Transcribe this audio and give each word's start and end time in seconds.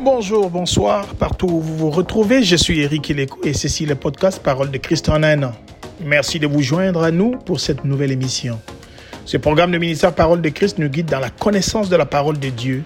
Bonjour, 0.00 0.50
bonsoir, 0.50 1.06
partout 1.14 1.46
où 1.46 1.60
vous 1.60 1.76
vous 1.76 1.90
retrouvez, 1.90 2.42
je 2.42 2.56
suis 2.56 2.80
Eric 2.80 3.12
et 3.44 3.54
ceci 3.54 3.84
est 3.84 3.86
le 3.86 3.94
podcast 3.94 4.42
Parole 4.42 4.70
de 4.70 4.78
Christ 4.78 5.08
en 5.08 5.22
un 5.22 5.42
an. 5.44 5.52
Merci 6.04 6.40
de 6.40 6.48
vous 6.48 6.62
joindre 6.62 7.04
à 7.04 7.12
nous 7.12 7.32
pour 7.32 7.60
cette 7.60 7.84
nouvelle 7.84 8.10
émission. 8.10 8.60
Ce 9.24 9.36
programme 9.36 9.70
de 9.70 9.78
ministère 9.78 10.12
Parole 10.12 10.42
de 10.42 10.48
Christ 10.48 10.78
nous 10.78 10.88
guide 10.88 11.06
dans 11.06 11.20
la 11.20 11.30
connaissance 11.30 11.88
de 11.88 11.96
la 11.96 12.06
parole 12.06 12.38
de 12.38 12.48
Dieu. 12.48 12.82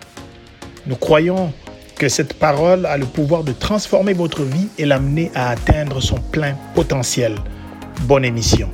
Nous 0.86 0.96
croyons 0.96 1.52
que 1.96 2.08
cette 2.08 2.34
parole 2.34 2.84
a 2.84 2.98
le 2.98 3.06
pouvoir 3.06 3.42
de 3.42 3.52
transformer 3.52 4.12
votre 4.12 4.42
vie 4.42 4.68
et 4.76 4.84
l'amener 4.84 5.30
à 5.34 5.48
atteindre 5.48 6.00
son 6.00 6.16
plein 6.16 6.56
potentiel. 6.74 7.36
Bonne 8.02 8.24
émission. 8.24 8.70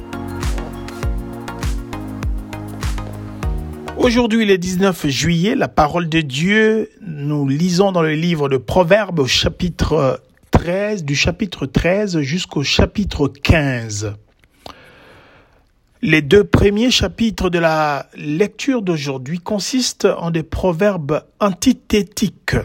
Aujourd'hui, 4.05 4.45
le 4.45 4.59
19 4.59 5.07
juillet, 5.07 5.55
la 5.55 5.67
parole 5.67 6.11
de 6.11 6.21
Dieu, 6.21 6.91
nous 7.01 7.49
lisons 7.49 7.91
dans 7.91 8.03
le 8.03 8.13
livre 8.13 8.51
de 8.51 8.59
Proverbes 8.59 9.21
au 9.21 9.27
chapitre 9.27 10.23
13, 10.51 11.05
du 11.05 11.15
chapitre 11.15 11.65
13 11.65 12.21
jusqu'au 12.21 12.63
chapitre 12.63 13.29
15. 13.29 14.13
Les 16.03 16.21
deux 16.21 16.45
premiers 16.45 16.91
chapitres 16.91 17.49
de 17.49 17.59
la 17.59 18.11
lecture 18.15 18.83
d'aujourd'hui 18.83 19.39
consistent 19.39 20.09
en 20.19 20.31
des 20.31 20.43
proverbes 20.43 21.25
antithétiques. 21.41 22.57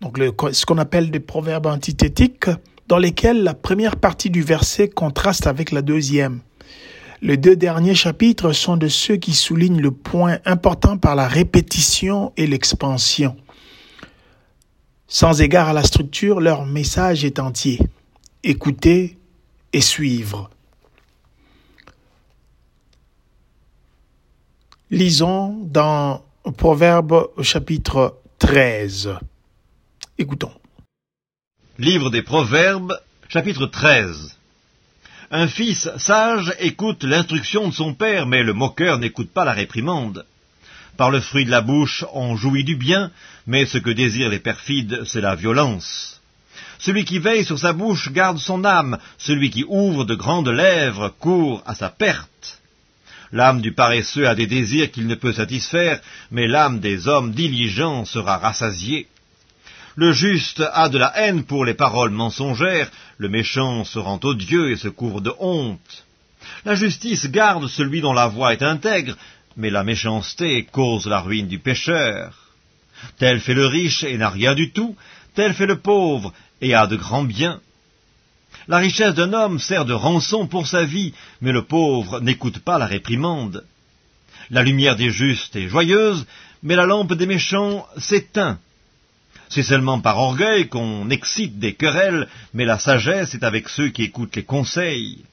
Donc, 0.00 0.18
ce 0.50 0.66
qu'on 0.66 0.78
appelle 0.78 1.12
des 1.12 1.20
proverbes 1.20 1.66
antithétiques, 1.66 2.50
dans 2.88 2.98
lesquels 2.98 3.44
la 3.44 3.54
première 3.54 3.94
partie 3.94 4.30
du 4.30 4.42
verset 4.42 4.88
contraste 4.88 5.46
avec 5.46 5.70
la 5.70 5.82
deuxième. 5.82 6.40
Les 7.24 7.38
deux 7.38 7.56
derniers 7.56 7.94
chapitres 7.94 8.52
sont 8.52 8.76
de 8.76 8.86
ceux 8.86 9.16
qui 9.16 9.32
soulignent 9.32 9.80
le 9.80 9.92
point 9.92 10.40
important 10.44 10.98
par 10.98 11.14
la 11.14 11.26
répétition 11.26 12.34
et 12.36 12.46
l'expansion. 12.46 13.34
Sans 15.08 15.40
égard 15.40 15.70
à 15.70 15.72
la 15.72 15.84
structure, 15.84 16.38
leur 16.38 16.66
message 16.66 17.24
est 17.24 17.38
entier. 17.38 17.80
Écouter 18.42 19.16
et 19.72 19.80
suivre. 19.80 20.50
Lisons 24.90 25.62
dans 25.64 26.22
Proverbe 26.58 27.30
chapitre 27.40 28.18
13. 28.38 29.14
Écoutons. 30.18 30.52
Livre 31.78 32.10
des 32.10 32.20
Proverbes, 32.20 32.92
chapitre 33.30 33.64
13. 33.64 34.36
Un 35.36 35.48
fils 35.48 35.90
sage 35.96 36.54
écoute 36.60 37.02
l'instruction 37.02 37.66
de 37.66 37.74
son 37.74 37.92
père, 37.92 38.24
mais 38.24 38.44
le 38.44 38.52
moqueur 38.52 39.00
n'écoute 39.00 39.32
pas 39.32 39.44
la 39.44 39.50
réprimande. 39.50 40.24
Par 40.96 41.10
le 41.10 41.20
fruit 41.20 41.44
de 41.44 41.50
la 41.50 41.60
bouche, 41.60 42.04
on 42.12 42.36
jouit 42.36 42.62
du 42.62 42.76
bien, 42.76 43.10
mais 43.44 43.66
ce 43.66 43.78
que 43.78 43.90
désirent 43.90 44.28
les 44.28 44.38
perfides, 44.38 45.02
c'est 45.04 45.20
la 45.20 45.34
violence. 45.34 46.20
Celui 46.78 47.04
qui 47.04 47.18
veille 47.18 47.44
sur 47.44 47.58
sa 47.58 47.72
bouche 47.72 48.12
garde 48.12 48.38
son 48.38 48.64
âme, 48.64 48.96
celui 49.18 49.50
qui 49.50 49.64
ouvre 49.66 50.04
de 50.04 50.14
grandes 50.14 50.50
lèvres 50.50 51.12
court 51.18 51.64
à 51.66 51.74
sa 51.74 51.88
perte. 51.88 52.60
L'âme 53.32 53.60
du 53.60 53.72
paresseux 53.72 54.28
a 54.28 54.36
des 54.36 54.46
désirs 54.46 54.92
qu'il 54.92 55.08
ne 55.08 55.16
peut 55.16 55.32
satisfaire, 55.32 55.98
mais 56.30 56.46
l'âme 56.46 56.78
des 56.78 57.08
hommes 57.08 57.32
diligents 57.32 58.04
sera 58.04 58.38
rassasiée. 58.38 59.08
Le 59.96 60.12
juste 60.12 60.62
a 60.72 60.88
de 60.88 60.98
la 60.98 61.12
haine 61.16 61.44
pour 61.44 61.64
les 61.64 61.74
paroles 61.74 62.10
mensongères, 62.10 62.90
le 63.16 63.28
méchant 63.28 63.84
se 63.84 64.00
rend 64.00 64.18
odieux 64.24 64.72
et 64.72 64.76
se 64.76 64.88
couvre 64.88 65.20
de 65.20 65.32
honte. 65.38 66.04
La 66.64 66.74
justice 66.74 67.30
garde 67.30 67.68
celui 67.68 68.00
dont 68.00 68.12
la 68.12 68.26
voix 68.26 68.52
est 68.52 68.62
intègre, 68.62 69.16
mais 69.56 69.70
la 69.70 69.84
méchanceté 69.84 70.64
cause 70.64 71.06
la 71.06 71.20
ruine 71.20 71.46
du 71.46 71.60
pécheur. 71.60 72.34
Tel 73.18 73.40
fait 73.40 73.54
le 73.54 73.66
riche 73.66 74.02
et 74.02 74.18
n'a 74.18 74.30
rien 74.30 74.54
du 74.54 74.72
tout, 74.72 74.96
tel 75.34 75.54
fait 75.54 75.66
le 75.66 75.78
pauvre 75.78 76.32
et 76.60 76.74
a 76.74 76.86
de 76.88 76.96
grands 76.96 77.24
biens. 77.24 77.60
La 78.66 78.78
richesse 78.78 79.14
d'un 79.14 79.32
homme 79.32 79.60
sert 79.60 79.84
de 79.84 79.92
rançon 79.92 80.48
pour 80.48 80.66
sa 80.66 80.84
vie, 80.84 81.12
mais 81.40 81.52
le 81.52 81.62
pauvre 81.62 82.20
n'écoute 82.20 82.58
pas 82.60 82.78
la 82.78 82.86
réprimande. 82.86 83.64
La 84.50 84.62
lumière 84.62 84.96
des 84.96 85.10
justes 85.10 85.54
est 85.54 85.68
joyeuse, 85.68 86.26
mais 86.62 86.74
la 86.74 86.86
lampe 86.86 87.12
des 87.14 87.26
méchants 87.26 87.86
s'éteint. 87.98 88.58
C'est 89.48 89.62
seulement 89.62 90.00
par 90.00 90.18
orgueil 90.18 90.68
qu'on 90.68 91.10
excite 91.10 91.58
des 91.58 91.74
querelles, 91.74 92.28
mais 92.52 92.64
la 92.64 92.78
sagesse 92.78 93.34
est 93.34 93.44
avec 93.44 93.68
ceux 93.68 93.88
qui 93.88 94.04
écoutent 94.04 94.36
les 94.36 94.44
conseils. 94.44 95.24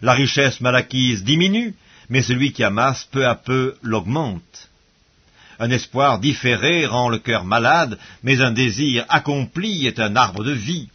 La 0.00 0.14
richesse 0.14 0.60
mal 0.60 0.74
acquise 0.74 1.22
diminue, 1.22 1.74
mais 2.08 2.22
celui 2.22 2.52
qui 2.52 2.64
amasse 2.64 3.04
peu 3.04 3.26
à 3.26 3.34
peu 3.34 3.76
l'augmente. 3.82 4.68
Un 5.58 5.70
espoir 5.70 6.18
différé 6.18 6.86
rend 6.86 7.08
le 7.08 7.18
cœur 7.18 7.44
malade, 7.44 7.98
mais 8.22 8.40
un 8.40 8.50
désir 8.50 9.04
accompli 9.08 9.86
est 9.86 10.00
un 10.00 10.16
arbre 10.16 10.42
de 10.42 10.52
vie. 10.52 10.88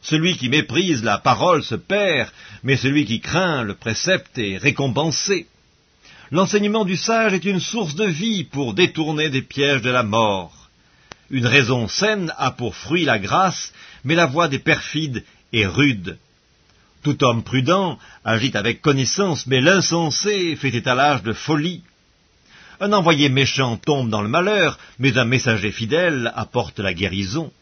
Celui 0.00 0.36
qui 0.36 0.48
méprise 0.48 1.02
la 1.02 1.18
parole 1.18 1.62
se 1.62 1.74
perd, 1.74 2.30
mais 2.62 2.76
celui 2.76 3.04
qui 3.04 3.20
craint 3.20 3.62
le 3.62 3.74
précepte 3.74 4.38
est 4.38 4.56
récompensé. 4.56 5.46
L'enseignement 6.30 6.84
du 6.84 6.96
sage 6.96 7.34
est 7.34 7.44
une 7.44 7.60
source 7.60 7.94
de 7.94 8.06
vie 8.06 8.44
pour 8.44 8.74
détourner 8.74 9.28
des 9.28 9.42
pièges 9.42 9.82
de 9.82 9.90
la 9.90 10.02
mort. 10.02 10.63
Une 11.30 11.46
raison 11.46 11.88
saine 11.88 12.32
a 12.36 12.50
pour 12.50 12.74
fruit 12.74 13.04
la 13.04 13.18
grâce, 13.18 13.72
mais 14.04 14.14
la 14.14 14.26
voix 14.26 14.48
des 14.48 14.58
perfides 14.58 15.24
est 15.52 15.66
rude. 15.66 16.18
Tout 17.02 17.22
homme 17.24 17.42
prudent 17.42 17.98
agit 18.24 18.52
avec 18.54 18.80
connaissance, 18.80 19.46
mais 19.46 19.60
l'insensé 19.60 20.56
fait 20.56 20.74
étalage 20.74 21.22
de 21.22 21.32
folie. 21.32 21.82
Un 22.80 22.92
envoyé 22.92 23.28
méchant 23.28 23.76
tombe 23.76 24.10
dans 24.10 24.22
le 24.22 24.28
malheur, 24.28 24.78
mais 24.98 25.16
un 25.18 25.24
messager 25.24 25.70
fidèle 25.70 26.32
apporte 26.34 26.80
la 26.80 26.92
guérison. 26.92 27.52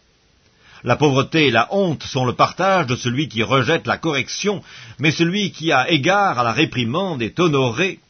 La 0.84 0.96
pauvreté 0.96 1.46
et 1.46 1.50
la 1.50 1.68
honte 1.72 2.02
sont 2.02 2.24
le 2.24 2.32
partage 2.32 2.86
de 2.86 2.96
celui 2.96 3.28
qui 3.28 3.42
rejette 3.42 3.86
la 3.86 3.98
correction, 3.98 4.62
mais 4.98 5.12
celui 5.12 5.52
qui 5.52 5.70
a 5.70 5.88
égard 5.90 6.38
à 6.38 6.44
la 6.44 6.52
réprimande 6.52 7.22
est 7.22 7.38
honoré. 7.38 8.00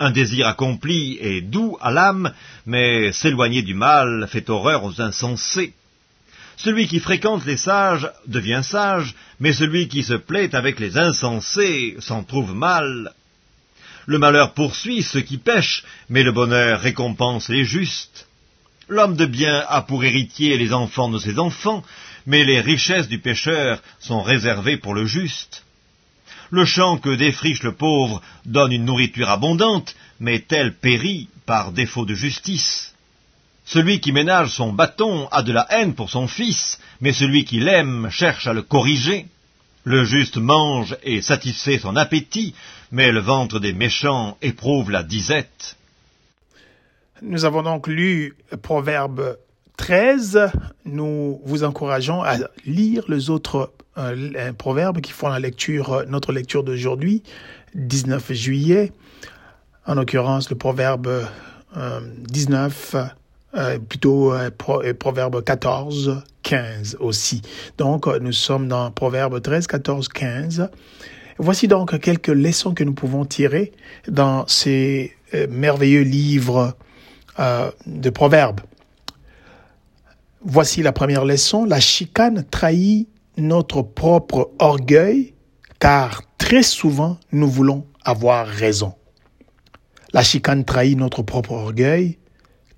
Un 0.00 0.10
désir 0.10 0.46
accompli 0.46 1.18
est 1.20 1.40
doux 1.40 1.76
à 1.80 1.90
l'âme, 1.90 2.32
mais 2.66 3.12
s'éloigner 3.12 3.62
du 3.62 3.74
mal 3.74 4.28
fait 4.30 4.48
horreur 4.48 4.84
aux 4.84 5.00
insensés. 5.00 5.74
Celui 6.56 6.86
qui 6.86 7.00
fréquente 7.00 7.44
les 7.46 7.56
sages 7.56 8.08
devient 8.26 8.62
sage, 8.62 9.14
mais 9.40 9.52
celui 9.52 9.88
qui 9.88 10.02
se 10.02 10.14
plaît 10.14 10.54
avec 10.54 10.78
les 10.78 10.98
insensés 10.98 11.96
s'en 11.98 12.22
trouve 12.22 12.54
mal. 12.54 13.12
Le 14.06 14.18
malheur 14.18 14.54
poursuit 14.54 15.02
ceux 15.02 15.20
qui 15.20 15.36
pêchent, 15.36 15.84
mais 16.08 16.22
le 16.22 16.32
bonheur 16.32 16.80
récompense 16.80 17.48
les 17.48 17.64
justes. 17.64 18.28
L'homme 18.88 19.16
de 19.16 19.26
bien 19.26 19.64
a 19.68 19.82
pour 19.82 20.04
héritier 20.04 20.56
les 20.56 20.72
enfants 20.72 21.10
de 21.10 21.18
ses 21.18 21.38
enfants, 21.38 21.84
mais 22.26 22.44
les 22.44 22.60
richesses 22.60 23.08
du 23.08 23.18
pécheur 23.18 23.82
sont 23.98 24.22
réservées 24.22 24.78
pour 24.78 24.94
le 24.94 25.06
juste. 25.06 25.64
Le 26.50 26.64
champ 26.64 26.98
que 26.98 27.14
défriche 27.14 27.62
le 27.62 27.72
pauvre 27.72 28.22
donne 28.46 28.72
une 28.72 28.84
nourriture 28.84 29.28
abondante, 29.28 29.94
mais 30.20 30.40
tel 30.40 30.74
périt 30.74 31.28
par 31.46 31.72
défaut 31.72 32.06
de 32.06 32.14
justice. 32.14 32.94
Celui 33.64 34.00
qui 34.00 34.12
ménage 34.12 34.50
son 34.50 34.72
bâton 34.72 35.28
a 35.30 35.42
de 35.42 35.52
la 35.52 35.66
haine 35.70 35.94
pour 35.94 36.08
son 36.08 36.26
fils, 36.26 36.78
mais 37.02 37.12
celui 37.12 37.44
qui 37.44 37.60
l'aime 37.60 38.08
cherche 38.10 38.46
à 38.46 38.54
le 38.54 38.62
corriger. 38.62 39.26
Le 39.84 40.04
juste 40.04 40.38
mange 40.38 40.96
et 41.02 41.20
satisfait 41.20 41.78
son 41.78 41.96
appétit, 41.96 42.54
mais 42.90 43.12
le 43.12 43.20
ventre 43.20 43.60
des 43.60 43.74
méchants 43.74 44.38
éprouve 44.40 44.90
la 44.90 45.02
disette. 45.02 45.76
Nous 47.20 47.44
avons 47.44 47.62
donc 47.62 47.88
lu 47.88 48.34
Proverbe 48.62 49.36
13. 49.78 50.50
Nous 50.84 51.40
vous 51.44 51.64
encourageons 51.64 52.22
à 52.22 52.36
lire 52.66 53.04
les 53.08 53.30
autres 53.30 53.72
un, 53.96 54.52
proverbe 54.52 55.00
qui 55.00 55.12
font 55.12 55.28
la 55.28 55.40
lecture, 55.40 55.92
euh, 55.92 56.04
notre 56.06 56.32
lecture 56.32 56.62
d'aujourd'hui, 56.62 57.22
19 57.74 58.32
juillet. 58.32 58.92
En 59.86 59.94
l'occurrence, 59.94 60.50
le 60.50 60.56
proverbe 60.56 61.26
19, 61.74 62.94
euh, 62.94 63.04
euh, 63.56 63.78
plutôt 63.78 64.34
proverbe 64.98 65.42
14, 65.42 66.22
15 66.42 66.96
aussi. 67.00 67.42
Donc, 67.78 68.06
nous 68.06 68.32
sommes 68.32 68.68
dans 68.68 68.90
proverbe 68.90 69.40
13, 69.40 69.66
14, 69.66 70.08
15. 70.08 70.70
Voici 71.38 71.68
donc 71.68 71.98
quelques 72.00 72.28
leçons 72.28 72.74
que 72.74 72.84
nous 72.84 72.94
pouvons 72.94 73.24
tirer 73.24 73.72
dans 74.06 74.46
ces 74.48 75.16
merveilleux 75.48 76.02
livres 76.02 76.74
de 77.86 78.10
proverbes. 78.10 78.60
Voici 80.44 80.82
la 80.82 80.92
première 80.92 81.24
leçon. 81.24 81.64
La 81.64 81.80
chicane 81.80 82.44
trahit 82.44 83.08
notre 83.36 83.82
propre 83.82 84.50
orgueil, 84.58 85.34
car 85.80 86.22
très 86.38 86.62
souvent 86.62 87.18
nous 87.32 87.48
voulons 87.48 87.86
avoir 88.04 88.46
raison. 88.46 88.94
La 90.12 90.22
chicane 90.22 90.64
trahit 90.64 90.96
notre 90.96 91.22
propre 91.22 91.52
orgueil, 91.52 92.18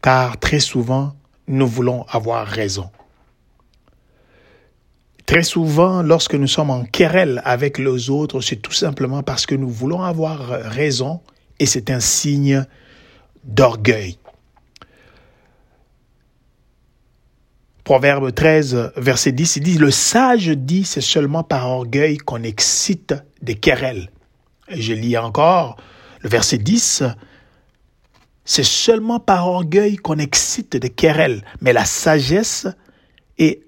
car 0.02 0.38
très 0.38 0.60
souvent 0.60 1.14
nous 1.48 1.66
voulons 1.66 2.06
avoir 2.08 2.46
raison. 2.46 2.90
Très 5.26 5.42
souvent, 5.42 6.02
lorsque 6.02 6.34
nous 6.34 6.48
sommes 6.48 6.70
en 6.70 6.84
querelle 6.84 7.40
avec 7.44 7.78
les 7.78 8.10
autres, 8.10 8.40
c'est 8.40 8.56
tout 8.56 8.72
simplement 8.72 9.22
parce 9.22 9.46
que 9.46 9.54
nous 9.54 9.68
voulons 9.68 10.02
avoir 10.02 10.40
raison 10.48 11.20
et 11.60 11.66
c'est 11.66 11.90
un 11.90 12.00
signe 12.00 12.64
d'orgueil. 13.44 14.18
Proverbe 17.90 18.32
13, 18.32 18.92
verset 18.98 19.32
10, 19.32 19.56
il 19.56 19.62
dit, 19.64 19.76
le 19.76 19.90
sage 19.90 20.46
dit, 20.46 20.84
c'est 20.84 21.00
seulement 21.00 21.42
par 21.42 21.68
orgueil 21.68 22.18
qu'on 22.18 22.44
excite 22.44 23.16
des 23.42 23.56
querelles. 23.56 24.12
Et 24.68 24.80
je 24.80 24.92
lis 24.92 25.18
encore 25.18 25.76
le 26.20 26.28
verset 26.28 26.58
10, 26.58 27.02
c'est 28.44 28.62
seulement 28.62 29.18
par 29.18 29.48
orgueil 29.48 29.96
qu'on 29.96 30.18
excite 30.18 30.76
des 30.76 30.90
querelles, 30.90 31.42
mais 31.62 31.72
la 31.72 31.84
sagesse 31.84 32.68
est 33.38 33.62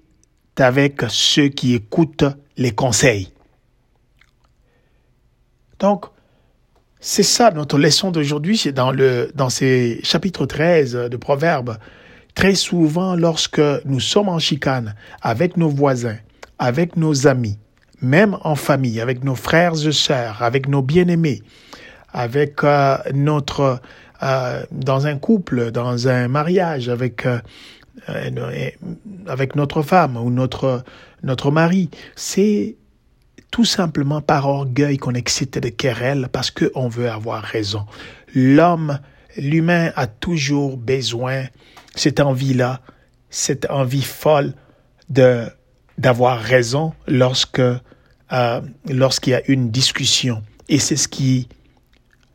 avec 0.57 1.01
ceux 1.09 1.49
qui 1.49 1.73
écoutent 1.73 2.23
les 2.55 2.71
conseils. 2.71 3.33
Donc, 5.79 6.05
c'est 7.01 7.23
ça 7.23 7.51
notre 7.51 7.77
leçon 7.77 8.09
d'aujourd'hui, 8.09 8.57
c'est 8.57 8.71
dans, 8.71 8.91
le, 8.91 9.33
dans 9.35 9.49
ces 9.49 9.99
chapitres 10.01 10.45
13 10.45 11.09
de 11.11 11.17
Proverbes. 11.17 11.77
Très 12.35 12.55
souvent, 12.55 13.15
lorsque 13.15 13.61
nous 13.85 13.99
sommes 13.99 14.29
en 14.29 14.39
chicane 14.39 14.95
avec 15.21 15.57
nos 15.57 15.69
voisins, 15.69 16.17
avec 16.59 16.97
nos 16.97 17.27
amis, 17.27 17.57
même 18.01 18.37
en 18.43 18.55
famille, 18.55 18.99
avec 18.99 19.23
nos 19.23 19.35
frères 19.35 19.87
et 19.87 19.91
sœurs, 19.91 20.41
avec 20.41 20.67
nos 20.67 20.81
bien-aimés, 20.81 21.41
avec 22.11 22.63
euh, 22.63 22.97
notre 23.13 23.79
euh, 24.23 24.63
dans 24.71 25.05
un 25.07 25.17
couple, 25.17 25.71
dans 25.71 26.07
un 26.07 26.27
mariage, 26.27 26.89
avec 26.89 27.25
euh, 27.25 27.39
avec 29.27 29.55
notre 29.55 29.81
femme 29.81 30.17
ou 30.17 30.29
notre 30.29 30.83
notre 31.23 31.51
mari, 31.51 31.89
c'est 32.15 32.75
tout 33.51 33.65
simplement 33.65 34.19
par 34.19 34.47
orgueil 34.47 34.97
qu'on 34.97 35.13
excite 35.13 35.59
des 35.59 35.71
querelles 35.71 36.27
parce 36.31 36.49
qu'on 36.49 36.87
veut 36.87 37.09
avoir 37.09 37.43
raison. 37.43 37.85
L'homme, 38.33 38.99
l'humain 39.37 39.91
a 39.95 40.07
toujours 40.07 40.77
besoin, 40.77 41.45
cette 41.95 42.19
envie-là, 42.19 42.81
cette 43.29 43.69
envie 43.69 44.03
folle 44.03 44.53
de 45.09 45.45
d'avoir 45.97 46.39
raison 46.39 46.93
lorsque 47.07 47.59
euh, 47.59 48.61
lorsqu'il 48.89 49.31
y 49.31 49.35
a 49.35 49.43
une 49.47 49.69
discussion. 49.69 50.43
Et 50.69 50.79
c'est 50.79 50.95
ce 50.95 51.07
qui 51.07 51.47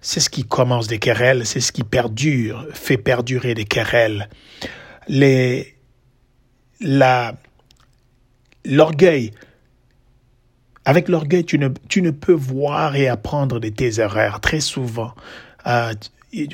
c'est 0.00 0.20
ce 0.20 0.30
qui 0.30 0.44
commence 0.44 0.86
des 0.86 0.98
querelles, 0.98 1.44
c'est 1.44 1.60
ce 1.60 1.72
qui 1.72 1.82
perdure, 1.82 2.66
fait 2.72 2.98
perdurer 2.98 3.54
des 3.54 3.64
querelles. 3.64 4.28
Les 5.08 5.76
la 6.80 7.34
l'orgueil 8.64 9.32
avec 10.88 11.10
l'orgueil, 11.10 11.44
tu 11.44 11.58
ne, 11.58 11.68
tu 11.90 12.00
ne 12.00 12.10
peux 12.10 12.32
voir 12.32 12.96
et 12.96 13.08
apprendre 13.08 13.60
de 13.60 13.68
tes 13.68 14.00
erreurs. 14.00 14.40
Très 14.40 14.60
souvent, 14.60 15.12
euh, 15.66 15.92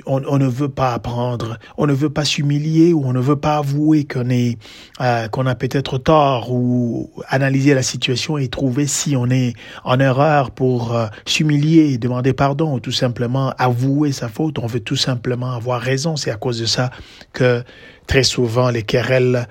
on, 0.06 0.38
ne 0.38 0.47
veut 0.47 0.69
pas 0.69 0.94
apprendre, 0.94 1.59
on 1.76 1.87
ne 1.87 1.93
veut 1.93 2.11
pas 2.11 2.25
s'humilier 2.25 2.93
ou 2.93 3.05
on 3.05 3.12
ne 3.12 3.21
veut 3.21 3.37
pas 3.37 3.56
avouer 3.56 4.05
qu'on 4.05 4.31
est 4.31 4.56
euh, 5.00 5.26
qu'on 5.29 5.47
a 5.47 5.55
peut-être 5.56 5.99
tort 5.99 6.53
ou 6.53 7.11
analyser 7.29 7.75
la 7.75 7.82
situation 7.82 8.38
et 8.38 8.49
trouver 8.49 8.87
si 8.87 9.17
on 9.17 9.29
est 9.31 9.55
en 9.82 9.99
erreur 9.99 10.53
pour 10.53 10.94
euh, 10.94 11.06
s'humilier, 11.26 11.99
demander 11.99 12.32
pardon 12.32 12.75
ou 12.75 12.81
tout 12.81 12.93
simplement 12.93 13.53
avouer 13.59 14.12
sa 14.12 14.29
faute. 14.29 14.59
On 14.61 14.67
veut 14.67 14.81
tout 14.81 14.97
simplement 14.97 15.53
avoir 15.53 15.81
raison. 15.81 16.15
C'est 16.17 16.31
à 16.31 16.37
cause 16.37 16.61
de 16.61 16.67
ça 16.67 16.91
que 17.32 17.65
très 18.06 18.23
souvent 18.23 18.71
les 18.71 18.82
querelles 18.82 19.49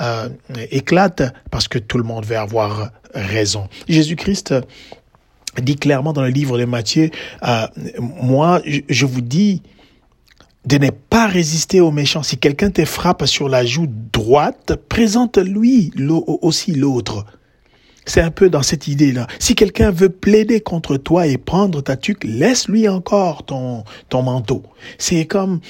euh, 0.00 0.28
éclate 0.70 1.22
parce 1.50 1.66
que 1.66 1.78
tout 1.78 1.98
le 1.98 2.04
monde 2.04 2.24
veut 2.24 2.38
avoir 2.38 2.90
raison. 3.14 3.68
Jésus-Christ 3.88 4.54
dit 5.62 5.76
clairement 5.76 6.12
dans 6.12 6.22
le 6.22 6.28
livre 6.28 6.58
de 6.58 6.64
Matthieu, 6.64 7.10
euh, 7.46 7.66
moi, 7.98 8.60
je 8.88 9.06
vous 9.06 9.20
dis 9.20 9.62
de 10.66 10.78
ne 10.78 10.90
pas 10.90 11.26
résister 11.26 11.80
aux 11.80 11.90
méchants. 11.90 12.22
Si 12.22 12.38
quelqu'un 12.38 12.70
te 12.70 12.84
frappe 12.84 13.26
sur 13.26 13.48
la 13.48 13.64
joue 13.64 13.86
droite, 14.12 14.74
présente-lui 14.88 15.92
aussi 16.42 16.72
l'autre. 16.72 17.26
C'est 18.06 18.20
un 18.20 18.30
peu 18.30 18.50
dans 18.50 18.62
cette 18.62 18.86
idée-là. 18.86 19.26
Si 19.38 19.54
quelqu'un 19.54 19.90
veut 19.90 20.10
plaider 20.10 20.60
contre 20.60 20.96
toi 20.96 21.26
et 21.26 21.38
prendre 21.38 21.80
ta 21.80 21.96
tuque, 21.96 22.24
laisse-lui 22.24 22.88
encore 22.88 23.44
ton, 23.44 23.84
ton 24.08 24.22
manteau. 24.22 24.62
C'est 24.98 25.24
comme, 25.26 25.60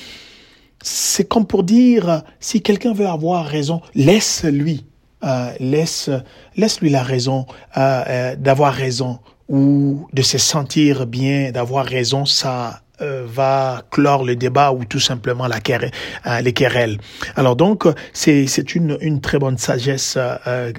c'est 0.82 1.28
comme 1.28 1.46
pour 1.46 1.62
dire, 1.62 2.22
si 2.40 2.60
quelqu'un 2.60 2.92
veut 2.92 3.06
avoir 3.06 3.46
raison, 3.46 3.80
laisse-lui, 3.94 4.84
euh, 5.24 5.52
laisse, 5.60 6.10
laisse-lui 6.56 6.90
la 6.90 7.02
raison 7.02 7.46
euh, 7.76 8.04
euh, 8.08 8.36
d'avoir 8.36 8.74
raison 8.74 9.20
ou 9.48 10.08
de 10.12 10.22
se 10.22 10.38
sentir 10.38 11.06
bien, 11.06 11.50
d'avoir 11.50 11.84
raison. 11.84 12.24
Ça, 12.24 12.84
euh, 13.02 13.24
va 13.26 13.82
clore 13.90 14.24
le 14.24 14.36
débat 14.36 14.70
ou 14.70 14.84
tout 14.84 15.00
simplement 15.00 15.48
la 15.48 15.58
querelle, 15.58 15.90
euh, 16.28 16.40
les 16.42 16.52
querelles. 16.52 16.98
Alors 17.34 17.56
donc, 17.56 17.88
c'est, 18.12 18.46
c'est 18.46 18.76
une, 18.76 18.96
une 19.00 19.20
très 19.20 19.40
bonne 19.40 19.58
sagesse 19.58 20.16
euh, 20.16 20.72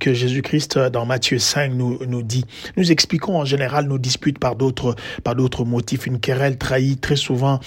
que 0.00 0.14
Jésus-Christ 0.14 0.78
dans 0.78 1.06
Matthieu 1.06 1.38
5 1.38 1.74
nous, 1.74 2.00
nous 2.08 2.24
dit. 2.24 2.44
Nous 2.76 2.90
expliquons 2.90 3.38
en 3.38 3.44
général 3.44 3.86
nos 3.86 3.98
disputes 3.98 4.40
par 4.40 4.56
d'autres, 4.56 4.96
par 5.22 5.36
d'autres 5.36 5.64
motifs. 5.64 6.06
Une 6.06 6.18
querelle 6.18 6.58
trahit 6.58 7.00
très 7.00 7.14
souvent 7.14 7.60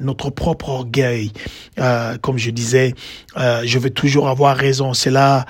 notre 0.00 0.30
propre 0.30 0.70
orgueil. 0.70 1.30
comme 2.22 2.38
je 2.38 2.50
disais, 2.50 2.94
je 3.36 3.78
veux 3.78 3.90
toujours 3.90 4.28
avoir 4.28 4.56
raison. 4.56 4.94
C'est 4.94 5.10
là 5.10 5.46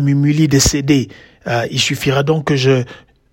m'humilie 0.00 0.48
de 0.48 0.58
céder. 0.58 1.08
il 1.70 1.80
suffira 1.80 2.22
donc 2.22 2.44
que 2.48 2.56
je, 2.56 2.84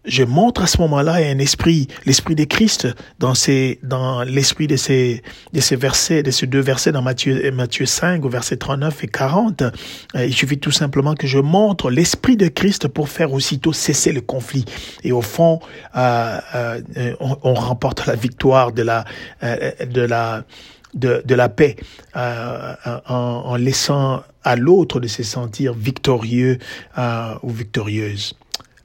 je 0.06 0.24
montre 0.24 0.64
à 0.64 0.68
ce 0.68 0.80
moment-là 0.82 1.16
un 1.16 1.40
esprit, 1.40 1.88
l'esprit 2.06 2.36
de 2.36 2.44
Christ 2.46 2.88
dans 3.20 3.34
ces, 3.34 3.80
dans 3.84 4.24
l'esprit 4.24 4.68
de 4.68 4.76
ces, 4.76 5.22
de 5.54 5.60
ces 5.60 5.76
versets, 5.76 6.24
de 6.24 6.32
ces 6.32 6.48
deux 6.48 6.60
versets 6.60 6.92
dans 6.92 7.02
Matthieu, 7.02 7.52
Matthieu 7.52 7.86
5 7.86 8.24
au 8.24 8.30
verset 8.30 8.58
39 8.58 9.04
et 9.04 9.08
40. 9.08 9.62
Euh, 9.62 10.26
il 10.26 10.34
suffit 10.34 10.58
tout 10.58 10.72
simplement 10.72 11.16
que 11.16 11.28
je 11.28 11.40
montre 11.40 11.90
l'esprit 11.92 12.38
de 12.38 12.48
Christ 12.48 12.88
pour 12.88 13.10
faire 13.10 13.34
aussitôt 13.34 13.74
cesser 13.74 14.12
le 14.12 14.22
conflit. 14.22 14.66
Et 15.04 15.12
au 15.12 15.22
fond, 15.22 15.60
euh, 15.96 16.40
euh, 16.56 17.16
on, 17.20 17.54
remporte 17.54 18.06
la 18.06 18.16
victoire 18.16 18.72
de 18.72 18.84
la, 18.84 19.06
de 19.42 20.02
la, 20.02 20.46
de, 20.94 21.22
de 21.26 21.36
la 21.36 21.50
paix 21.50 21.76
euh, 22.16 22.74
en, 23.08 23.44
en, 23.46 23.56
laissant 23.56 24.24
à 24.44 24.56
l'autre 24.56 25.00
de 25.00 25.08
se 25.08 25.24
sentir 25.24 25.74
victorieux 25.74 26.58
euh, 26.98 27.36
ou 27.44 27.50
victorieuse. 27.52 28.36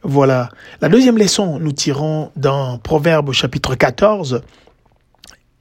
Voilà. 0.06 0.50
La 0.82 0.90
deuxième 0.90 1.16
leçon, 1.16 1.58
nous 1.58 1.72
tirons 1.72 2.30
dans 2.36 2.76
Proverbe 2.76 3.32
chapitre 3.32 3.74
14. 3.74 4.42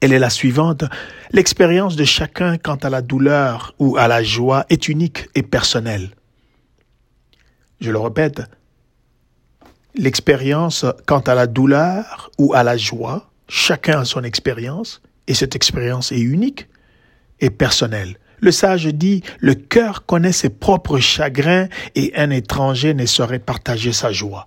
Elle 0.02 0.12
est 0.12 0.18
la 0.18 0.28
suivante. 0.28 0.84
L'expérience 1.32 1.96
de 1.96 2.04
chacun 2.04 2.58
quant 2.58 2.76
à 2.76 2.90
la 2.90 3.00
douleur 3.00 3.74
ou 3.78 3.96
à 3.96 4.06
la 4.06 4.22
joie 4.22 4.66
est 4.68 4.88
unique 4.88 5.30
et 5.34 5.42
personnelle. 5.42 6.10
Je 7.80 7.90
le 7.90 7.98
répète. 7.98 8.42
L'expérience 9.94 10.84
quant 11.06 11.20
à 11.20 11.34
la 11.34 11.46
douleur 11.46 12.30
ou 12.36 12.52
à 12.52 12.62
la 12.62 12.76
joie, 12.76 13.30
chacun 13.48 14.00
a 14.00 14.04
son 14.04 14.24
expérience 14.24 15.00
et 15.26 15.32
cette 15.32 15.56
expérience 15.56 16.12
est 16.12 16.20
unique 16.20 16.68
et 17.40 17.48
personnelle. 17.48 18.18
Le 18.40 18.50
sage 18.52 18.86
dit, 18.86 19.22
le 19.40 19.54
cœur 19.54 20.06
connaît 20.06 20.32
ses 20.32 20.50
propres 20.50 20.98
chagrins 20.98 21.68
et 21.94 22.12
un 22.16 22.30
étranger 22.30 22.94
ne 22.94 23.06
saurait 23.06 23.38
partager 23.38 23.92
sa 23.92 24.12
joie. 24.12 24.46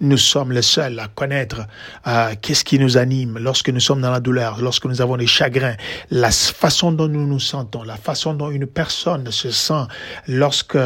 Nous 0.00 0.16
sommes 0.16 0.52
les 0.52 0.62
seuls 0.62 1.00
à 1.00 1.08
connaître 1.08 1.62
euh, 2.06 2.34
qu'est-ce 2.40 2.64
qui 2.64 2.78
nous 2.78 2.98
anime 2.98 3.36
lorsque 3.38 3.68
nous 3.68 3.80
sommes 3.80 4.00
dans 4.00 4.12
la 4.12 4.20
douleur, 4.20 4.60
lorsque 4.62 4.84
nous 4.84 5.00
avons 5.00 5.16
des 5.16 5.26
chagrins, 5.26 5.74
la 6.10 6.30
façon 6.30 6.92
dont 6.92 7.08
nous 7.08 7.26
nous 7.26 7.40
sentons, 7.40 7.82
la 7.82 7.96
façon 7.96 8.32
dont 8.32 8.50
une 8.50 8.66
personne 8.66 9.32
se 9.32 9.50
sent 9.50 9.84
lorsque 10.28 10.78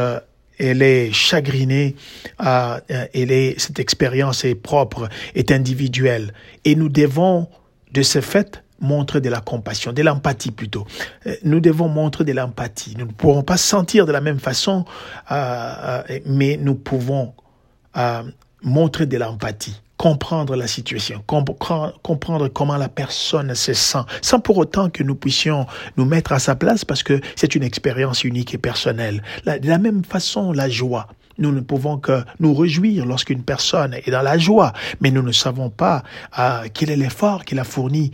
elle 0.57 0.81
est 0.81 1.11
chagrinée, 1.11 1.95
euh, 2.43 2.79
elle 2.89 3.31
est, 3.31 3.59
cette 3.59 3.79
expérience 3.79 4.45
est 4.45 4.55
propre, 4.55 5.09
est 5.35 5.51
individuelle. 5.51 6.33
Et 6.65 6.75
nous 6.75 6.89
devons, 6.89 7.47
de 7.91 8.01
ce 8.01 8.19
fait, 8.19 8.62
montrer 8.79 9.21
de 9.21 9.29
la 9.29 9.41
compassion, 9.41 9.93
de 9.93 10.01
l'empathie 10.01 10.51
plutôt. 10.51 10.85
Euh, 11.25 11.35
nous 11.43 11.59
devons 11.59 11.87
montrer 11.87 12.23
de 12.23 12.33
l'empathie. 12.33 12.95
Nous 12.97 13.05
ne 13.05 13.11
pourrons 13.11 13.43
pas 13.43 13.57
sentir 13.57 14.05
de 14.05 14.11
la 14.11 14.21
même 14.21 14.39
façon, 14.39 14.85
euh, 15.31 16.03
euh, 16.09 16.19
mais 16.25 16.57
nous 16.61 16.75
pouvons 16.75 17.33
montrer 18.63 19.05
de 19.05 19.17
l'empathie 19.17 19.79
comprendre 19.97 20.55
la 20.55 20.67
situation, 20.67 21.23
comprendre 21.25 22.47
comment 22.49 22.75
la 22.75 22.89
personne 22.89 23.55
se 23.55 23.73
sent, 23.73 23.99
sans 24.21 24.39
pour 24.39 24.57
autant 24.57 24.89
que 24.89 25.03
nous 25.03 25.15
puissions 25.15 25.65
nous 25.95 26.03
mettre 26.03 26.33
à 26.33 26.39
sa 26.39 26.55
place 26.55 26.83
parce 26.83 27.03
que 27.03 27.21
c'est 27.35 27.55
une 27.55 27.63
expérience 27.63 28.23
unique 28.25 28.53
et 28.53 28.57
personnelle. 28.57 29.23
de 29.45 29.69
la 29.69 29.77
même 29.77 30.03
façon, 30.03 30.51
la 30.51 30.67
joie. 30.69 31.07
Nous 31.37 31.51
ne 31.51 31.61
pouvons 31.61 31.97
que 31.97 32.23
nous 32.39 32.53
réjouir 32.53 33.05
lorsqu'une 33.05 33.43
personne 33.43 33.93
est 33.93 34.11
dans 34.11 34.21
la 34.21 34.37
joie, 34.37 34.73
mais 35.01 35.11
nous 35.11 35.21
ne 35.21 35.31
savons 35.31 35.69
pas 35.69 36.03
euh, 36.37 36.67
quel 36.73 36.89
est 36.89 36.95
l'effort 36.95 37.45
qu'il 37.45 37.59
a 37.59 37.63
fourni, 37.63 38.11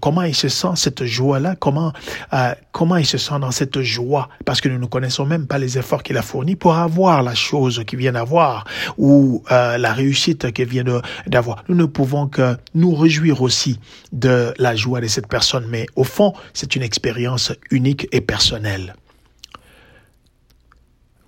comment 0.00 0.22
il 0.22 0.34
se 0.34 0.48
sent 0.48 0.76
cette 0.76 1.04
joie-là, 1.04 1.56
comment 1.56 1.92
euh, 2.32 2.54
comment 2.72 2.96
il 2.96 3.06
se 3.06 3.18
sent 3.18 3.38
dans 3.40 3.50
cette 3.50 3.82
joie, 3.82 4.28
parce 4.44 4.60
que 4.60 4.68
nous 4.68 4.78
ne 4.78 4.86
connaissons 4.86 5.26
même 5.26 5.46
pas 5.46 5.58
les 5.58 5.78
efforts 5.78 6.02
qu'il 6.02 6.16
a 6.16 6.22
fournis 6.22 6.56
pour 6.56 6.76
avoir 6.76 7.22
la 7.22 7.34
chose 7.34 7.82
qu'il 7.86 7.98
vient 7.98 8.12
d'avoir 8.12 8.64
ou 8.96 9.42
euh, 9.50 9.78
la 9.78 9.92
réussite 9.92 10.52
qu'il 10.52 10.68
vient 10.68 10.84
d'avoir. 11.26 11.64
Nous 11.68 11.76
ne 11.76 11.84
pouvons 11.84 12.28
que 12.28 12.56
nous 12.74 12.94
réjouir 12.94 13.42
aussi 13.42 13.78
de 14.12 14.54
la 14.58 14.74
joie 14.74 15.00
de 15.00 15.06
cette 15.06 15.28
personne, 15.28 15.66
mais 15.68 15.86
au 15.96 16.04
fond, 16.04 16.32
c'est 16.54 16.76
une 16.76 16.82
expérience 16.82 17.52
unique 17.70 18.08
et 18.12 18.20
personnelle. 18.20 18.94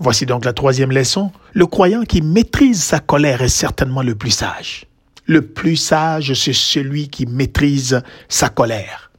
Voici 0.05 0.27
donc 0.27 0.45
la 0.45 0.53
troisième 0.53 0.93
leçon. 0.93 1.33
Le 1.55 1.65
croyant 1.65 2.03
qui 2.03 2.21
maîtrise 2.21 2.83
sa 2.83 3.01
colère 3.01 3.41
est 3.41 3.49
certainement 3.49 4.03
le 4.03 4.15
plus 4.15 4.33
sage. 4.33 4.85
Le 5.25 5.41
plus 5.41 5.77
sage, 5.77 6.35
c'est 6.35 6.53
celui 6.53 7.09
qui 7.09 7.25
maîtrise 7.25 8.03
sa 8.29 8.51
colère. 8.51 9.11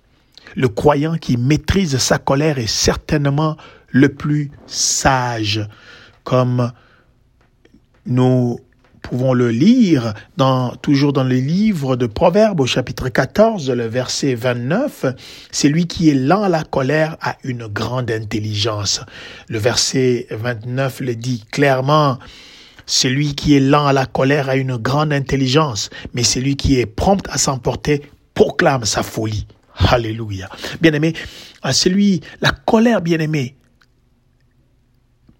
Le 0.55 0.67
croyant 0.67 1.17
qui 1.17 1.37
maîtrise 1.37 1.97
sa 1.97 2.19
colère 2.19 2.59
est 2.59 2.67
certainement 2.67 3.57
le 3.89 4.09
plus 4.09 4.51
sage, 4.67 5.67
comme 6.23 6.71
nous 8.05 8.59
pouvons 9.09 9.33
le 9.33 9.51
lire 9.51 10.13
dans, 10.35 10.75
toujours 10.77 11.13
dans 11.13 11.23
le 11.23 11.35
livre 11.35 11.95
de 11.95 12.07
Proverbes 12.07 12.59
au 12.59 12.65
chapitre 12.65 13.09
14, 13.09 13.69
le 13.69 13.85
verset 13.85 14.33
29. 14.33 15.05
Celui 15.51 15.85
qui 15.85 16.09
est 16.09 16.15
lent 16.15 16.41
à 16.41 16.49
la 16.49 16.63
colère 16.63 17.15
a 17.21 17.35
une 17.43 17.67
grande 17.67 18.09
intelligence. 18.09 19.01
Le 19.47 19.59
verset 19.59 20.25
29 20.31 21.01
le 21.01 21.15
dit 21.15 21.43
clairement. 21.51 22.17
Celui 22.87 23.35
qui 23.35 23.55
est 23.55 23.59
lent 23.59 23.85
à 23.85 23.93
la 23.93 24.07
colère 24.07 24.49
a 24.49 24.55
une 24.55 24.77
grande 24.77 25.13
intelligence, 25.13 25.91
mais 26.13 26.23
celui 26.23 26.55
qui 26.55 26.79
est 26.79 26.87
prompt 26.87 27.27
à 27.29 27.37
s'emporter 27.37 28.01
proclame 28.33 28.85
sa 28.85 29.03
folie. 29.03 29.45
Alléluia. 29.77 30.49
Bien-aimé, 30.81 31.13
celui, 31.71 32.21
la 32.41 32.51
colère, 32.51 33.01
bien-aimé, 33.01 33.55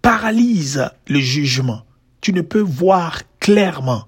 paralyse 0.02 0.88
le 1.08 1.20
jugement. 1.20 1.82
Tu 2.22 2.32
ne 2.34 2.42
peux 2.42 2.62
voir 2.62 3.22
clairement. 3.46 4.08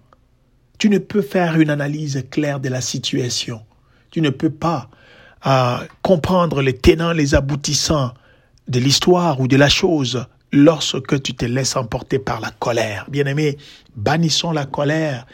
Tu 0.79 0.89
ne 0.89 0.97
peux 0.97 1.21
faire 1.21 1.59
une 1.59 1.69
analyse 1.69 2.25
claire 2.31 2.59
de 2.59 2.69
la 2.69 2.81
situation. 2.81 3.61
Tu 4.09 4.19
ne 4.19 4.31
peux 4.31 4.49
pas 4.49 4.89
euh, 5.45 5.77
comprendre 6.01 6.63
les 6.63 6.75
tenants, 6.75 7.11
les 7.11 7.35
aboutissants 7.35 8.15
de 8.67 8.79
l'histoire 8.79 9.39
ou 9.39 9.47
de 9.47 9.55
la 9.55 9.69
chose 9.69 10.25
lorsque 10.51 11.21
tu 11.21 11.35
te 11.35 11.45
laisses 11.45 11.75
emporter 11.75 12.17
par 12.17 12.41
la 12.41 12.49
colère. 12.49 13.05
Bien-aimé, 13.11 13.59
bannissons 13.95 14.51
la 14.51 14.65
colère. 14.65 15.27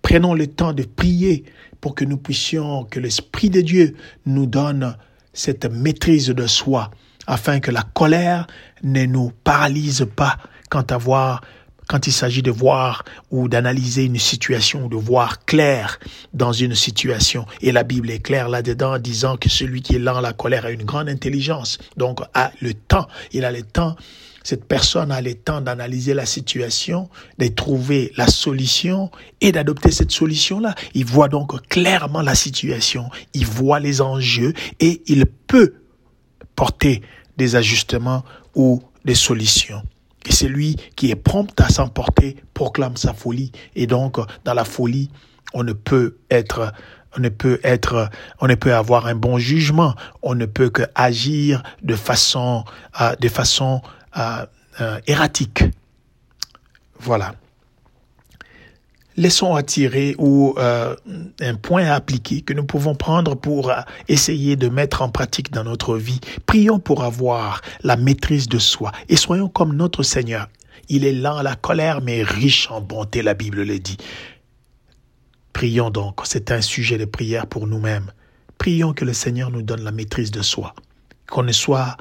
Prenons 0.00 0.34
le 0.34 0.46
temps 0.46 0.72
de 0.72 0.84
prier 0.84 1.44
pour 1.80 1.96
que 1.96 2.04
nous 2.04 2.18
puissions, 2.18 2.84
que 2.84 3.00
l'Esprit 3.00 3.50
de 3.50 3.62
Dieu 3.62 3.96
nous 4.26 4.46
donne 4.46 4.96
cette 5.32 5.64
maîtrise 5.64 6.28
de 6.28 6.46
soi, 6.46 6.92
afin 7.26 7.58
que 7.58 7.72
la 7.72 7.82
colère 7.82 8.46
ne 8.84 9.06
nous 9.06 9.32
paralyse 9.42 10.06
pas 10.14 10.36
quant 10.70 10.86
à 10.88 10.96
voir 10.96 11.40
quand 11.90 12.06
il 12.06 12.12
s'agit 12.12 12.42
de 12.42 12.52
voir 12.52 13.04
ou 13.32 13.48
d'analyser 13.48 14.04
une 14.04 14.16
situation, 14.16 14.86
de 14.86 14.94
voir 14.94 15.44
clair 15.44 15.98
dans 16.32 16.52
une 16.52 16.76
situation. 16.76 17.46
Et 17.62 17.72
la 17.72 17.82
Bible 17.82 18.12
est 18.12 18.20
claire 18.20 18.48
là-dedans, 18.48 19.00
disant 19.00 19.36
que 19.36 19.48
celui 19.48 19.82
qui 19.82 19.96
est 19.96 19.98
lent 19.98 20.18
à 20.18 20.20
la 20.20 20.32
colère 20.32 20.66
a 20.66 20.70
une 20.70 20.84
grande 20.84 21.08
intelligence, 21.08 21.78
donc 21.96 22.20
a 22.32 22.52
le 22.60 22.74
temps. 22.74 23.08
Il 23.32 23.44
a 23.44 23.50
le 23.50 23.62
temps 23.62 23.96
cette 24.44 24.64
personne 24.64 25.12
a 25.12 25.20
le 25.20 25.34
temps 25.34 25.60
d'analyser 25.60 26.14
la 26.14 26.24
situation, 26.24 27.10
de 27.38 27.48
trouver 27.48 28.10
la 28.16 28.26
solution 28.26 29.10
et 29.42 29.52
d'adopter 29.52 29.90
cette 29.90 30.12
solution-là. 30.12 30.74
Il 30.94 31.04
voit 31.04 31.28
donc 31.28 31.68
clairement 31.68 32.22
la 32.22 32.34
situation, 32.34 33.10
il 33.34 33.44
voit 33.46 33.80
les 33.80 34.00
enjeux 34.00 34.54
et 34.78 35.02
il 35.06 35.26
peut 35.26 35.74
porter 36.56 37.02
des 37.36 37.54
ajustements 37.54 38.24
ou 38.54 38.82
des 39.04 39.14
solutions. 39.14 39.82
Et 40.26 40.32
celui 40.32 40.76
qui 40.96 41.10
est 41.10 41.16
prompt 41.16 41.58
à 41.60 41.68
s'emporter 41.68 42.36
proclame 42.54 42.96
sa 42.96 43.14
folie. 43.14 43.52
Et 43.74 43.86
donc, 43.86 44.18
dans 44.44 44.54
la 44.54 44.64
folie, 44.64 45.10
on 45.54 45.64
ne 45.64 45.72
peut 45.72 46.16
être 46.30 46.72
on 47.16 47.20
ne 47.20 47.28
peut 47.28 47.58
être, 47.64 48.08
on 48.40 48.46
ne 48.46 48.54
peut 48.54 48.72
avoir 48.72 49.06
un 49.06 49.16
bon 49.16 49.38
jugement, 49.38 49.94
on 50.22 50.36
ne 50.36 50.46
peut 50.46 50.70
que 50.70 50.82
agir 50.94 51.62
de 51.82 51.96
façon, 51.96 52.64
euh, 53.00 53.16
de 53.16 53.28
façon 53.28 53.82
euh, 54.16 54.46
euh, 54.80 55.00
erratique. 55.06 55.64
Voilà 57.00 57.34
laissons 59.20 59.54
attirer 59.54 60.14
ou 60.18 60.54
euh, 60.58 60.96
un 61.40 61.54
point 61.54 61.84
à 61.84 61.94
appliquer 61.94 62.40
que 62.40 62.54
nous 62.54 62.64
pouvons 62.64 62.94
prendre 62.94 63.34
pour 63.34 63.70
euh, 63.70 63.80
essayer 64.08 64.56
de 64.56 64.68
mettre 64.68 65.02
en 65.02 65.10
pratique 65.10 65.52
dans 65.52 65.62
notre 65.62 65.96
vie. 65.96 66.20
Prions 66.46 66.78
pour 66.78 67.04
avoir 67.04 67.60
la 67.82 67.96
maîtrise 67.96 68.48
de 68.48 68.58
soi 68.58 68.92
et 69.10 69.16
soyons 69.16 69.48
comme 69.48 69.76
notre 69.76 70.02
Seigneur. 70.02 70.48
Il 70.88 71.04
est 71.04 71.12
lent 71.12 71.36
à 71.36 71.42
la 71.42 71.54
colère 71.54 72.00
mais 72.00 72.22
riche 72.22 72.70
en 72.70 72.80
bonté, 72.80 73.20
la 73.22 73.34
Bible 73.34 73.62
le 73.62 73.78
dit. 73.78 73.98
Prions 75.52 75.90
donc, 75.90 76.20
c'est 76.24 76.50
un 76.50 76.62
sujet 76.62 76.96
de 76.96 77.04
prière 77.04 77.46
pour 77.46 77.66
nous-mêmes. 77.66 78.12
Prions 78.56 78.94
que 78.94 79.04
le 79.04 79.12
Seigneur 79.12 79.50
nous 79.50 79.62
donne 79.62 79.82
la 79.82 79.92
maîtrise 79.92 80.30
de 80.30 80.42
soi, 80.42 80.74
qu'on 81.28 81.42
ne 81.42 81.52
soit 81.52 81.98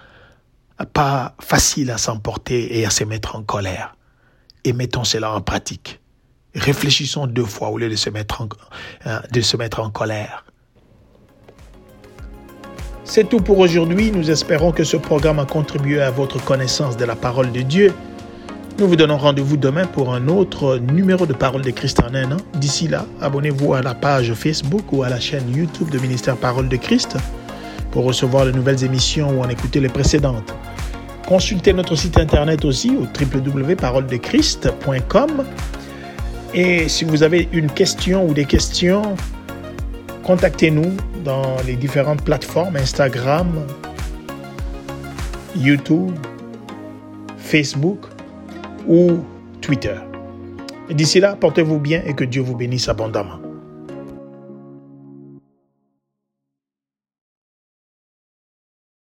pas 0.93 1.35
facile 1.41 1.91
à 1.91 1.97
s'emporter 1.97 2.79
et 2.79 2.85
à 2.85 2.89
se 2.89 3.03
mettre 3.03 3.35
en 3.35 3.43
colère. 3.43 3.95
Et 4.63 4.71
mettons 4.71 5.03
cela 5.03 5.33
en 5.33 5.41
pratique. 5.41 5.99
Réfléchissons 6.55 7.27
deux 7.27 7.45
fois 7.45 7.69
au 7.69 7.77
lieu 7.77 7.89
de 7.89 7.95
se 7.95 8.09
mettre 8.09 8.41
en, 8.41 8.49
euh, 9.05 9.19
de 9.31 9.41
se 9.41 9.57
mettre 9.57 9.79
en 9.79 9.89
colère. 9.89 10.45
C'est 13.03 13.27
tout 13.27 13.39
pour 13.39 13.59
aujourd'hui. 13.59 14.11
Nous 14.11 14.29
espérons 14.29 14.71
que 14.71 14.83
ce 14.83 14.97
programme 14.97 15.39
a 15.39 15.45
contribué 15.45 16.01
à 16.01 16.11
votre 16.11 16.43
connaissance 16.43 16.97
de 16.97 17.05
la 17.05 17.15
parole 17.15 17.51
de 17.51 17.61
Dieu. 17.61 17.93
Nous 18.77 18.87
vous 18.87 18.95
donnons 18.95 19.17
rendez-vous 19.17 19.57
demain 19.57 19.85
pour 19.85 20.13
un 20.13 20.27
autre 20.27 20.77
numéro 20.77 21.25
de 21.25 21.33
Parole 21.33 21.63
de 21.63 21.71
Christ 21.71 21.99
en 21.99 22.13
un 22.13 22.31
an. 22.31 22.37
D'ici 22.55 22.87
là, 22.87 23.05
abonnez-vous 23.19 23.73
à 23.73 23.81
la 23.81 23.93
page 23.93 24.33
Facebook 24.35 24.93
ou 24.93 25.03
à 25.03 25.09
la 25.09 25.19
chaîne 25.19 25.53
YouTube 25.53 25.89
de 25.89 25.99
Ministère 25.99 26.37
Parole 26.37 26.69
de 26.69 26.77
Christ 26.77 27.17
pour 27.91 28.05
recevoir 28.05 28.45
de 28.45 28.51
nouvelles 28.51 28.83
émissions 28.83 29.37
ou 29.37 29.43
en 29.43 29.49
écouter 29.49 29.79
les 29.79 29.89
précédentes. 29.89 30.53
Consultez 31.27 31.73
notre 31.73 31.95
site 31.95 32.17
internet 32.17 32.63
aussi 32.63 32.95
au 32.95 33.03
www.paroledechrist.com 33.03 35.43
et 36.53 36.89
si 36.89 37.05
vous 37.05 37.23
avez 37.23 37.47
une 37.51 37.71
question 37.71 38.27
ou 38.27 38.33
des 38.33 38.45
questions, 38.45 39.15
contactez-nous 40.23 40.95
dans 41.23 41.55
les 41.67 41.75
différentes 41.75 42.23
plateformes 42.23 42.75
Instagram, 42.75 43.47
YouTube, 45.55 46.11
Facebook 47.37 47.99
ou 48.87 49.19
Twitter. 49.61 49.95
D'ici 50.89 51.19
là, 51.19 51.35
portez-vous 51.35 51.79
bien 51.79 52.01
et 52.05 52.13
que 52.13 52.23
Dieu 52.23 52.41
vous 52.41 52.55
bénisse 52.55 52.89
abondamment. 52.89 53.38